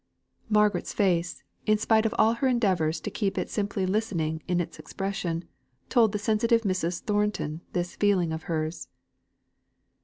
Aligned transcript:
Margaret's 0.49 0.93
face, 0.93 1.43
in 1.67 1.77
spite 1.77 2.07
of 2.07 2.15
all 2.17 2.33
her 2.33 2.47
endeavours 2.47 2.99
to 3.01 3.11
keep 3.11 3.37
it 3.37 3.51
simply 3.51 3.85
listening 3.85 4.41
in 4.47 4.59
its 4.59 4.79
expression, 4.79 5.45
told 5.89 6.11
the 6.11 6.17
sensitive 6.17 6.63
Mrs. 6.63 7.01
Thornton 7.03 7.61
this 7.73 7.95
feeling 7.97 8.31
of 8.33 8.45
hers. 8.49 8.87